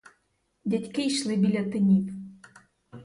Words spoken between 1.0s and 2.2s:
йшли біля тинів.